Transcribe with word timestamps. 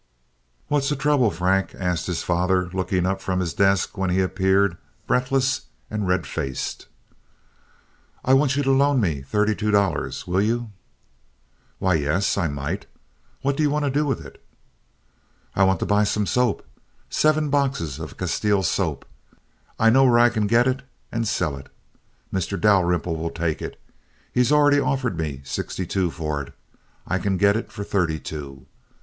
"What's 0.67 0.89
the 0.89 0.95
trouble, 0.95 1.29
Frank?" 1.29 1.75
asked 1.77 2.07
his 2.07 2.23
father, 2.23 2.71
looking 2.73 3.05
up 3.05 3.21
from 3.21 3.39
his 3.39 3.53
desk 3.53 3.99
when 3.99 4.09
he 4.09 4.19
appeared, 4.19 4.77
breathless 5.05 5.67
and 5.91 6.07
red 6.07 6.25
faced. 6.25 6.87
"I 8.25 8.33
want 8.33 8.55
you 8.55 8.63
to 8.63 8.71
loan 8.71 8.99
me 8.99 9.21
thirty 9.21 9.53
two 9.53 9.69
dollars! 9.69 10.25
Will 10.25 10.41
you?" 10.41 10.71
"Why, 11.77 11.93
yes, 11.93 12.35
I 12.35 12.47
might. 12.47 12.87
What 13.43 13.55
do 13.55 13.61
you 13.61 13.69
want 13.69 13.85
to 13.85 13.91
do 13.91 14.03
with 14.03 14.25
it?" 14.25 14.43
"I 15.55 15.63
want 15.65 15.79
to 15.81 15.85
buy 15.85 16.03
some 16.03 16.25
soap—seven 16.25 17.51
boxes 17.51 17.99
of 17.99 18.17
Castile 18.17 18.63
soap. 18.63 19.05
I 19.77 19.91
know 19.91 20.05
where 20.05 20.17
I 20.17 20.29
can 20.29 20.47
get 20.47 20.65
it 20.65 20.81
and 21.11 21.27
sell 21.27 21.55
it. 21.55 21.69
Mr. 22.33 22.59
Dalrymple 22.59 23.15
will 23.17 23.29
take 23.29 23.61
it. 23.61 23.79
He's 24.33 24.51
already 24.51 24.79
offered 24.79 25.15
me 25.15 25.41
sixty 25.43 25.85
two 25.85 26.09
for 26.09 26.41
it. 26.41 26.53
I 27.05 27.19
can 27.19 27.37
get 27.37 27.55
it 27.55 27.71
for 27.71 27.83
thirty 27.83 28.19
two. 28.19 28.65